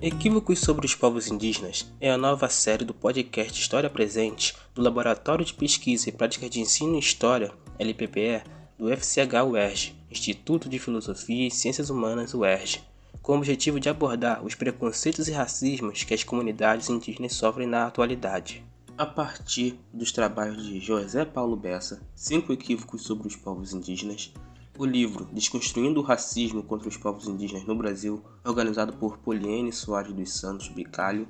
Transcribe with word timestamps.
Equívocos 0.00 0.60
sobre 0.60 0.86
os 0.86 0.94
povos 0.94 1.26
indígenas 1.26 1.84
é 2.00 2.08
a 2.08 2.16
nova 2.16 2.48
série 2.48 2.84
do 2.84 2.94
podcast 2.94 3.60
História 3.60 3.90
Presente 3.90 4.54
do 4.72 4.80
Laboratório 4.80 5.44
de 5.44 5.52
Pesquisa 5.52 6.08
e 6.08 6.12
Prática 6.12 6.48
de 6.48 6.60
Ensino 6.60 6.94
em 6.94 7.00
História, 7.00 7.50
LPPE, 7.80 8.44
do 8.78 8.96
FCH 8.96 9.42
UERJ, 9.44 9.96
Instituto 10.08 10.68
de 10.68 10.78
Filosofia 10.78 11.48
e 11.48 11.50
Ciências 11.50 11.90
Humanas 11.90 12.32
UERJ, 12.32 12.80
com 13.20 13.32
o 13.32 13.38
objetivo 13.38 13.80
de 13.80 13.88
abordar 13.88 14.44
os 14.44 14.54
preconceitos 14.54 15.26
e 15.26 15.32
racismos 15.32 16.04
que 16.04 16.14
as 16.14 16.22
comunidades 16.22 16.88
indígenas 16.88 17.32
sofrem 17.32 17.66
na 17.66 17.88
atualidade. 17.88 18.64
A 18.96 19.04
partir 19.04 19.80
dos 19.92 20.12
trabalhos 20.12 20.64
de 20.64 20.78
José 20.78 21.24
Paulo 21.24 21.56
Bessa, 21.56 22.00
Cinco 22.14 22.52
Equívocos 22.52 23.02
sobre 23.02 23.26
os 23.26 23.34
Povos 23.34 23.72
Indígenas, 23.72 24.32
o 24.78 24.86
livro 24.86 25.28
Desconstruindo 25.32 25.98
o 25.98 26.04
Racismo 26.04 26.62
contra 26.62 26.88
os 26.88 26.96
Povos 26.96 27.26
Indígenas 27.26 27.64
no 27.64 27.74
Brasil, 27.74 28.22
organizado 28.44 28.92
por 28.92 29.18
Poliene 29.18 29.72
Soares 29.72 30.12
dos 30.12 30.32
Santos 30.32 30.68
Bicalho, 30.68 31.26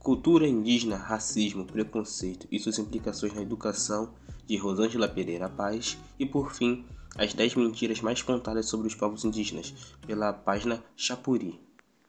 Cultura 0.00 0.48
Indígena, 0.48 0.96
Racismo, 0.96 1.64
Preconceito 1.64 2.48
e 2.50 2.58
suas 2.58 2.78
implicações 2.78 3.32
na 3.32 3.42
educação, 3.42 4.12
de 4.46 4.56
Rosângela 4.56 5.06
Pereira 5.06 5.48
Paz, 5.48 5.96
e 6.18 6.26
por 6.26 6.52
fim, 6.52 6.84
As 7.16 7.32
10 7.32 7.54
Mentiras 7.54 8.00
Mais 8.00 8.20
Contadas 8.20 8.66
sobre 8.66 8.88
os 8.88 8.94
Povos 8.96 9.24
Indígenas, 9.24 9.72
pela 10.04 10.32
página 10.32 10.82
Chapuri. 10.96 11.60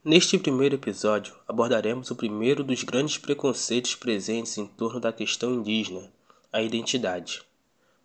Neste 0.03 0.39
primeiro 0.39 0.75
episódio, 0.75 1.35
abordaremos 1.47 2.09
o 2.09 2.15
primeiro 2.15 2.63
dos 2.63 2.83
grandes 2.83 3.17
preconceitos 3.17 3.93
presentes 3.93 4.57
em 4.57 4.65
torno 4.65 4.99
da 4.99 5.13
questão 5.13 5.53
indígena, 5.53 6.11
a 6.51 6.63
identidade. 6.63 7.43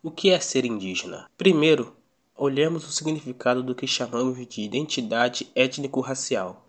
O 0.03 0.11
que 0.11 0.29
é 0.29 0.39
ser 0.39 0.67
indígena? 0.67 1.31
Primeiro, 1.39 1.95
olhemos 2.37 2.87
o 2.87 2.93
significado 2.93 3.63
do 3.63 3.75
que 3.75 3.87
chamamos 3.87 4.37
de 4.47 4.63
identidade 4.63 5.49
étnico-racial. 5.55 6.67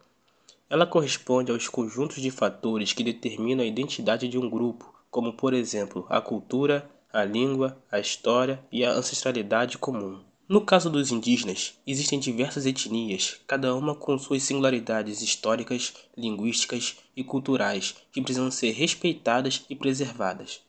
Ela 0.70 0.86
corresponde 0.86 1.52
aos 1.52 1.68
conjuntos 1.68 2.22
de 2.22 2.30
fatores 2.30 2.94
que 2.94 3.04
determinam 3.04 3.64
a 3.64 3.68
identidade 3.68 4.28
de 4.28 4.38
um 4.38 4.50
grupo, 4.50 4.94
como 5.10 5.34
por 5.34 5.54
exemplo 5.54 6.06
a 6.10 6.22
cultura, 6.22 6.90
a 7.12 7.24
língua, 7.24 7.78
a 7.92 8.00
história 8.00 8.64
e 8.72 8.84
a 8.84 8.92
ancestralidade 8.92 9.78
comum. 9.78 10.22
No 10.48 10.62
caso 10.62 10.92
dos 10.92 11.12
indígenas, 11.12 11.74
existem 11.88 12.20
diversas 12.20 12.68
etnias, 12.68 13.40
cada 13.48 13.74
uma 13.74 13.96
com 13.96 14.20
suas 14.20 14.44
singularidades 14.44 15.24
históricas, 15.24 15.94
linguísticas 16.16 16.98
e 17.16 17.24
culturais 17.24 17.96
que 18.12 18.22
precisam 18.22 18.52
ser 18.52 18.72
respeitadas 18.72 19.66
e 19.68 19.76
preservadas. 19.76 20.62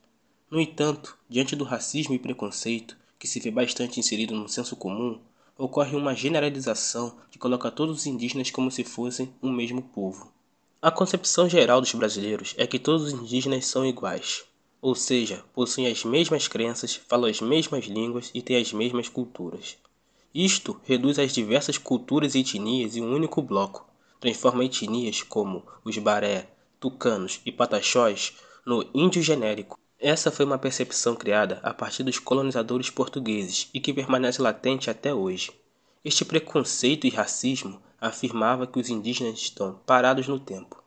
No 0.49 0.59
entanto, 0.59 1.15
diante 1.29 1.55
do 1.55 1.63
racismo 1.63 2.15
e 2.15 2.19
preconceito, 2.19 2.97
que 3.19 3.27
se 3.27 3.39
vê 3.39 3.51
bastante 3.51 3.99
inserido 3.99 4.35
no 4.35 4.47
senso 4.47 4.75
comum, 4.75 5.19
ocorre 5.57 5.95
uma 5.95 6.15
generalização 6.15 7.17
que 7.31 7.39
coloca 7.39 7.71
todos 7.71 7.97
os 7.97 8.05
indígenas 8.05 8.51
como 8.51 8.69
se 8.69 8.83
fossem 8.83 9.33
um 9.41 9.51
mesmo 9.51 9.81
povo. 9.81 10.31
A 10.81 10.91
concepção 10.91 11.49
geral 11.49 11.81
dos 11.81 11.93
brasileiros 11.93 12.53
é 12.57 12.67
que 12.67 12.77
todos 12.77 13.03
os 13.03 13.13
indígenas 13.13 13.65
são 13.65 13.85
iguais, 13.85 14.45
ou 14.79 14.93
seja, 14.93 15.43
possuem 15.53 15.87
as 15.87 16.03
mesmas 16.03 16.47
crenças, 16.47 16.95
falam 16.95 17.29
as 17.29 17.41
mesmas 17.41 17.85
línguas 17.85 18.29
e 18.33 18.41
têm 18.41 18.57
as 18.57 18.71
mesmas 18.71 19.09
culturas. 19.09 19.77
Isto 20.33 20.79
reduz 20.85 21.17
as 21.17 21.33
diversas 21.33 21.79
culturas 21.79 22.35
e 22.35 22.39
etnias 22.41 22.95
em 22.95 23.01
um 23.01 23.15
único 23.15 23.41
bloco, 23.41 23.89
transforma 24.19 24.63
etnias 24.63 25.23
como 25.23 25.63
os 25.83 25.97
baré, 25.97 26.47
tucanos 26.79 27.41
e 27.43 27.51
pataxós 27.51 28.33
no 28.63 28.87
índio 28.93 29.23
genérico, 29.23 29.79
essa 29.99 30.29
foi 30.29 30.45
uma 30.45 30.59
percepção 30.59 31.15
criada 31.15 31.59
a 31.63 31.73
partir 31.73 32.03
dos 32.03 32.19
colonizadores 32.19 32.89
portugueses 32.89 33.67
e 33.73 33.79
que 33.79 33.93
permanece 33.93 34.41
latente 34.41 34.89
até 34.89 35.13
hoje. 35.13 35.51
Este 36.05 36.23
preconceito 36.23 37.07
e 37.07 37.09
racismo 37.09 37.81
afirmava 37.99 38.67
que 38.67 38.79
os 38.79 38.89
indígenas 38.89 39.39
estão 39.39 39.79
parados 39.85 40.27
no 40.27 40.39
tempo. 40.39 40.83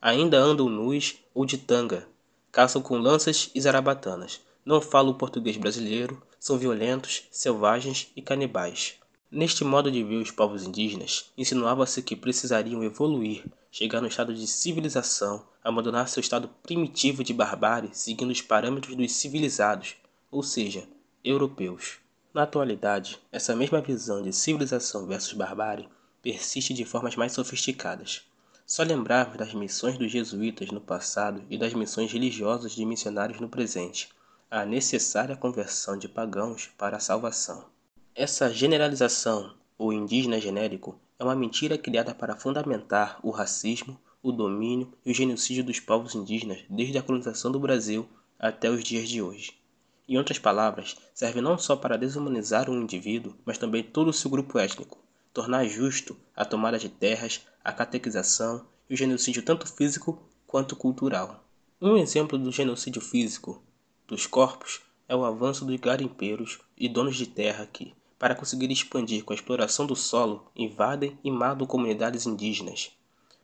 Ainda 0.00 0.38
andam 0.38 0.70
nus 0.70 1.16
ou 1.34 1.44
de 1.44 1.58
tanga, 1.58 2.08
caçam 2.50 2.80
com 2.80 2.96
lanças 2.96 3.50
e 3.54 3.60
zarabatanas, 3.60 4.40
não 4.64 4.80
falam 4.80 5.12
o 5.12 5.14
português 5.14 5.58
brasileiro, 5.58 6.22
são 6.40 6.56
violentos, 6.56 7.24
selvagens 7.30 8.10
e 8.16 8.22
canibais. 8.22 8.94
Neste 9.30 9.64
modo 9.64 9.90
de 9.90 10.02
ver 10.02 10.16
os 10.16 10.30
povos 10.30 10.64
indígenas, 10.64 11.30
insinuava-se 11.36 12.02
que 12.02 12.16
precisariam 12.16 12.82
evoluir, 12.82 13.44
chegar 13.70 14.00
no 14.00 14.08
estado 14.08 14.34
de 14.34 14.46
civilização, 14.46 15.44
abandonar 15.66 16.08
seu 16.08 16.20
estado 16.20 16.48
primitivo 16.62 17.24
de 17.24 17.34
barbárie 17.34 17.90
seguindo 17.92 18.30
os 18.30 18.40
parâmetros 18.40 18.94
dos 18.94 19.12
civilizados, 19.12 19.96
ou 20.30 20.40
seja, 20.40 20.88
europeus. 21.24 21.96
Na 22.32 22.44
atualidade, 22.44 23.18
essa 23.32 23.56
mesma 23.56 23.80
visão 23.80 24.22
de 24.22 24.32
civilização 24.32 25.08
versus 25.08 25.32
barbárie 25.32 25.88
persiste 26.22 26.72
de 26.72 26.84
formas 26.84 27.16
mais 27.16 27.32
sofisticadas. 27.32 28.22
Só 28.64 28.84
lembrarmos 28.84 29.38
das 29.38 29.52
missões 29.54 29.98
dos 29.98 30.12
jesuítas 30.12 30.70
no 30.70 30.80
passado 30.80 31.42
e 31.50 31.58
das 31.58 31.74
missões 31.74 32.12
religiosas 32.12 32.70
de 32.70 32.84
missionários 32.84 33.40
no 33.40 33.48
presente, 33.48 34.08
a 34.48 34.64
necessária 34.64 35.34
conversão 35.34 35.98
de 35.98 36.08
pagãos 36.08 36.70
para 36.78 36.98
a 36.98 37.00
salvação. 37.00 37.64
Essa 38.14 38.54
generalização, 38.54 39.52
ou 39.76 39.92
indígena 39.92 40.40
genérico, 40.40 40.96
é 41.18 41.24
uma 41.24 41.34
mentira 41.34 41.76
criada 41.76 42.14
para 42.14 42.36
fundamentar 42.36 43.18
o 43.20 43.30
racismo, 43.30 43.98
o 44.28 44.32
domínio 44.32 44.92
e 45.04 45.12
o 45.12 45.14
genocídio 45.14 45.62
dos 45.62 45.78
povos 45.78 46.14
indígenas 46.16 46.64
desde 46.68 46.98
a 46.98 47.02
colonização 47.02 47.52
do 47.52 47.60
Brasil 47.60 48.08
até 48.38 48.68
os 48.68 48.82
dias 48.82 49.08
de 49.08 49.22
hoje. 49.22 49.52
Em 50.08 50.18
outras 50.18 50.38
palavras, 50.38 50.96
serve 51.14 51.40
não 51.40 51.56
só 51.56 51.76
para 51.76 51.96
desumanizar 51.96 52.68
um 52.68 52.82
indivíduo, 52.82 53.34
mas 53.44 53.56
também 53.56 53.84
todo 53.84 54.08
o 54.08 54.12
seu 54.12 54.28
grupo 54.28 54.58
étnico, 54.58 54.98
tornar 55.32 55.64
justo 55.66 56.16
a 56.34 56.44
tomada 56.44 56.78
de 56.78 56.88
terras, 56.88 57.46
a 57.62 57.72
catequização 57.72 58.66
e 58.90 58.94
o 58.94 58.96
genocídio 58.96 59.42
tanto 59.42 59.66
físico 59.66 60.20
quanto 60.46 60.74
cultural. 60.74 61.44
Um 61.80 61.96
exemplo 61.96 62.36
do 62.36 62.50
genocídio 62.50 63.02
físico 63.02 63.62
dos 64.08 64.26
corpos 64.26 64.80
é 65.08 65.14
o 65.14 65.24
avanço 65.24 65.64
dos 65.64 65.76
garimpeiros 65.76 66.58
e 66.76 66.88
donos 66.88 67.16
de 67.16 67.26
terra 67.26 67.68
que, 67.72 67.94
para 68.18 68.34
conseguir 68.34 68.72
expandir 68.72 69.24
com 69.24 69.32
a 69.32 69.36
exploração 69.36 69.86
do 69.86 69.94
solo, 69.94 70.50
invadem 70.56 71.16
e 71.22 71.30
matam 71.30 71.66
comunidades 71.66 72.26
indígenas. 72.26 72.90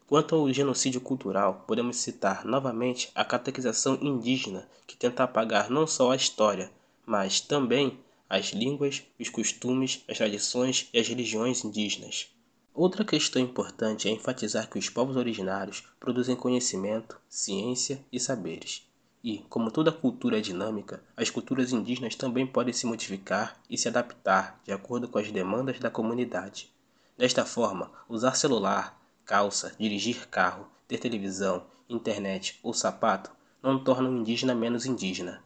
Quanto 0.06 0.34
ao 0.34 0.52
genocídio 0.52 1.00
cultural, 1.00 1.64
podemos 1.66 1.96
citar 1.96 2.44
novamente 2.44 3.10
a 3.14 3.24
catequização 3.24 3.98
indígena, 4.02 4.68
que 4.86 4.96
tenta 4.96 5.24
apagar 5.24 5.70
não 5.70 5.86
só 5.86 6.10
a 6.10 6.16
história, 6.16 6.70
mas 7.06 7.40
também 7.40 7.98
as 8.28 8.46
línguas, 8.46 9.02
os 9.20 9.28
costumes, 9.28 10.04
as 10.08 10.16
tradições 10.16 10.88
e 10.92 10.98
as 10.98 11.06
religiões 11.06 11.64
indígenas. 11.64 12.28
Outra 12.74 13.04
questão 13.04 13.42
importante 13.42 14.08
é 14.08 14.10
enfatizar 14.10 14.70
que 14.70 14.78
os 14.78 14.88
povos 14.88 15.16
originários 15.16 15.84
produzem 16.00 16.34
conhecimento, 16.34 17.20
ciência 17.28 18.02
e 18.10 18.18
saberes. 18.18 18.88
E, 19.22 19.38
como 19.50 19.70
toda 19.70 19.92
cultura 19.92 20.38
é 20.38 20.40
dinâmica, 20.40 21.02
as 21.14 21.28
culturas 21.28 21.72
indígenas 21.72 22.14
também 22.14 22.46
podem 22.46 22.72
se 22.72 22.86
modificar 22.86 23.60
e 23.68 23.76
se 23.76 23.88
adaptar 23.88 24.58
de 24.64 24.72
acordo 24.72 25.06
com 25.06 25.18
as 25.18 25.30
demandas 25.30 25.78
da 25.78 25.90
comunidade. 25.90 26.72
Desta 27.18 27.44
forma, 27.44 27.90
usar 28.08 28.34
celular, 28.34 28.98
calça, 29.24 29.74
dirigir 29.78 30.28
carro, 30.28 30.68
ter 30.86 30.98
televisão, 30.98 31.66
internet 31.88 32.58
ou 32.62 32.72
sapato 32.74 33.30
não 33.62 33.82
torna 33.82 34.08
um 34.08 34.18
indígena 34.18 34.54
menos 34.54 34.86
indígena. 34.86 35.42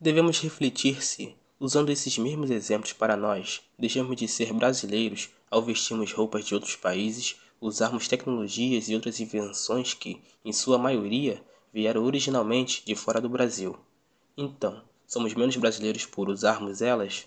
Devemos 0.00 0.40
refletir 0.40 1.02
se, 1.02 1.34
usando 1.58 1.90
esses 1.90 2.16
mesmos 2.18 2.50
exemplos 2.50 2.92
para 2.92 3.16
nós, 3.16 3.62
deixamos 3.78 4.16
de 4.16 4.28
ser 4.28 4.52
brasileiros 4.52 5.30
ao 5.50 5.62
vestirmos 5.62 6.12
roupas 6.12 6.44
de 6.44 6.54
outros 6.54 6.76
países, 6.76 7.36
usarmos 7.60 8.06
tecnologias 8.06 8.88
e 8.88 8.94
outras 8.94 9.20
invenções 9.20 9.94
que, 9.94 10.22
em 10.44 10.52
sua 10.52 10.78
maioria, 10.78 11.42
vieram 11.72 12.04
originalmente 12.04 12.84
de 12.84 12.94
fora 12.94 13.20
do 13.20 13.28
Brasil. 13.28 13.76
Então, 14.36 14.82
somos 15.06 15.34
menos 15.34 15.56
brasileiros 15.56 16.04
por 16.04 16.28
usarmos 16.28 16.82
elas? 16.82 17.26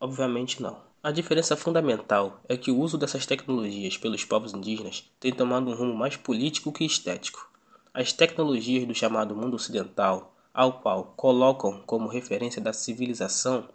Obviamente 0.00 0.60
não. 0.60 0.93
A 1.04 1.10
diferença 1.10 1.54
fundamental 1.54 2.40
é 2.48 2.56
que 2.56 2.70
o 2.70 2.80
uso 2.80 2.96
dessas 2.96 3.26
tecnologias 3.26 3.98
pelos 3.98 4.24
povos 4.24 4.54
indígenas 4.54 5.04
tem 5.20 5.30
tomado 5.30 5.70
um 5.70 5.74
rumo 5.74 5.94
mais 5.94 6.16
político 6.16 6.72
que 6.72 6.82
estético. 6.82 7.46
As 7.92 8.10
tecnologias 8.10 8.86
do 8.86 8.94
chamado 8.94 9.36
mundo 9.36 9.52
ocidental, 9.52 10.34
ao 10.54 10.80
qual 10.80 11.12
colocam 11.14 11.82
como 11.84 12.08
referência 12.08 12.58
da 12.58 12.72
civilização, 12.72 13.68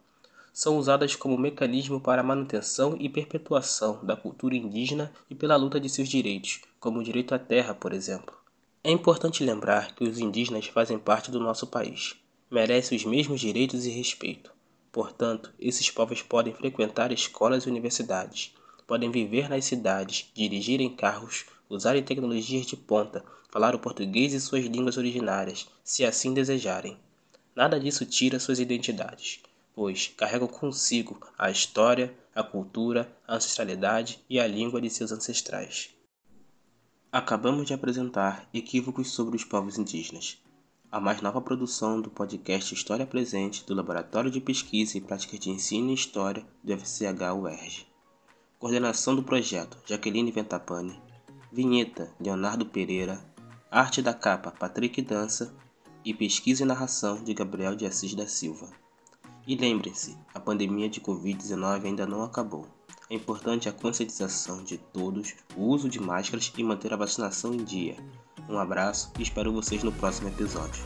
são 0.52 0.76
usadas 0.76 1.16
como 1.16 1.38
mecanismo 1.38 2.02
para 2.02 2.22
a 2.22 2.26
manutenção 2.26 2.98
e 3.00 3.08
perpetuação 3.08 4.04
da 4.04 4.16
cultura 4.16 4.56
indígena 4.56 5.14
e 5.30 5.36
pela 5.36 5.56
luta 5.56 5.80
de 5.80 5.88
seus 5.88 6.10
direitos, 6.10 6.62
como 6.80 6.98
o 6.98 7.04
direito 7.04 7.36
à 7.36 7.38
terra, 7.38 7.76
por 7.76 7.94
exemplo. 7.94 8.36
É 8.84 8.90
importante 8.90 9.44
lembrar 9.44 9.94
que 9.94 10.04
os 10.04 10.18
indígenas 10.18 10.66
fazem 10.66 10.98
parte 10.98 11.30
do 11.30 11.40
nosso 11.40 11.68
país, 11.68 12.16
merecem 12.50 12.98
os 12.98 13.06
mesmos 13.06 13.40
direitos 13.40 13.86
e 13.86 13.92
respeito. 13.92 14.58
Portanto, 14.92 15.54
esses 15.60 15.90
povos 15.90 16.22
podem 16.22 16.54
frequentar 16.54 17.12
escolas 17.12 17.64
e 17.64 17.70
universidades, 17.70 18.56
podem 18.88 19.12
viver 19.12 19.48
nas 19.48 19.66
cidades, 19.66 20.32
dirigir 20.34 20.82
em 20.82 20.96
carros, 20.96 21.46
usarem 21.70 22.04
tecnologias 22.04 22.66
de 22.66 22.76
ponta, 22.76 23.24
falar 23.52 23.76
o 23.76 23.80
português 23.80 24.34
e 24.34 24.42
suas 24.42 24.66
línguas 24.66 24.98
originárias, 24.98 25.68
se 25.84 26.04
assim 26.04 26.34
desejarem. 26.34 26.98
Nada 27.56 27.80
disso 27.80 28.06
tira 28.06 28.40
suas 28.40 28.60
identidades, 28.60 29.42
pois 29.76 30.08
carregam 30.18 30.48
consigo 30.48 31.20
a 31.38 31.52
história, 31.52 32.14
a 32.34 32.42
cultura, 32.42 33.12
a 33.28 33.36
ancestralidade 33.36 34.20
e 34.30 34.40
a 34.40 34.48
língua 34.48 34.82
de 34.82 34.90
seus 34.90 35.12
ancestrais. 35.12 35.92
Acabamos 37.12 37.68
de 37.68 37.74
apresentar 37.74 38.48
Equívocos 38.54 39.12
sobre 39.12 39.36
os 39.36 39.44
Povos 39.44 39.78
Indígenas, 39.78 40.38
a 40.92 41.00
mais 41.00 41.22
nova 41.22 41.40
produção 41.40 42.02
do 42.02 42.10
podcast 42.10 42.74
História 42.74 43.06
Presente 43.06 43.64
do 43.64 43.76
Laboratório 43.76 44.32
de 44.32 44.42
Pesquisa 44.42 44.98
e 44.98 45.02
Práticas 45.02 45.40
de 45.40 45.52
Ensino 45.52 45.92
e 45.92 45.94
História 45.94 46.44
do 46.64 46.76
FCH 46.76 47.32
UERJ. 47.40 47.88
Coordenação 48.58 49.16
do 49.16 49.22
projeto 49.22 49.78
Jaqueline 49.86 50.32
Ventapane. 50.32 51.00
Vinheta 51.52 52.12
Leonardo 52.20 52.66
Pereira. 52.66 53.24
Arte 53.70 54.02
da 54.02 54.16
capa 54.16 54.50
Patrick 54.50 55.00
Dança. 55.04 55.54
E 56.04 56.12
pesquisa 56.12 56.64
e 56.64 56.66
narração 56.66 57.24
de 57.24 57.36
Gabriel 57.36 57.76
de 57.76 57.86
Assis 57.86 58.16
da 58.16 58.26
Silva. 58.26 58.68
E 59.46 59.56
lembrem-se, 59.56 60.18
a 60.34 60.40
pandemia 60.40 60.90
de 60.90 61.00
Covid-19 61.00 61.86
ainda 61.86 62.08
não 62.08 62.24
acabou. 62.24 62.66
É 63.12 63.14
importante 63.14 63.70
a 63.70 63.72
conscientização 63.72 64.64
de 64.64 64.80
todos, 64.80 65.36
o 65.56 65.66
uso 65.66 65.88
de 65.88 66.00
máscaras 66.00 66.52
e 66.58 66.64
manter 66.64 66.94
a 66.94 66.98
vacinação 66.98 67.54
em 67.54 67.64
dia. 67.64 67.96
Um 68.50 68.58
abraço 68.58 69.12
e 69.20 69.22
espero 69.22 69.54
vocês 69.54 69.84
no 69.84 69.92
próximo 69.92 70.28
episódio. 70.28 70.84